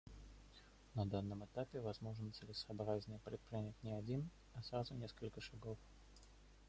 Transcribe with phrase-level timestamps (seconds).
[0.95, 5.77] На данном этапе, возможно, целесообразнее предпринять не один, а сразу несколько шагов.